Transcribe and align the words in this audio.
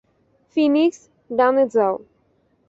Phoenix, 0.57 0.99
ডানে 1.29 1.65
যাও! 1.73 1.95